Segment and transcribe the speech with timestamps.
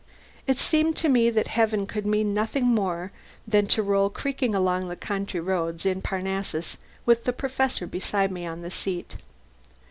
[0.47, 3.11] It seemed to me that heaven could mean nothing more
[3.47, 8.63] than to roll creaking along country roads, in Parnassus, with the Professor beside me on
[8.63, 9.17] the seat.